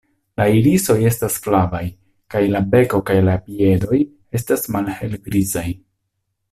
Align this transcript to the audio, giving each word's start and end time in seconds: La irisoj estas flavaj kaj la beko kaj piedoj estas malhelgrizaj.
La 0.39 0.45
irisoj 0.59 0.95
estas 1.09 1.35
flavaj 1.43 1.83
kaj 2.35 2.41
la 2.55 2.63
beko 2.73 3.03
kaj 3.11 3.21
piedoj 3.45 4.01
estas 4.41 4.69
malhelgrizaj. 4.79 5.69